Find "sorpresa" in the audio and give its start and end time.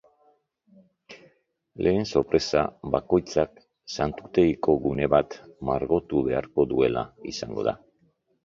2.13-2.63